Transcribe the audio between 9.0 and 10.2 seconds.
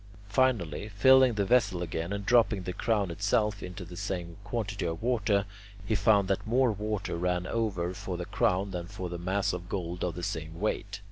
the mass of gold of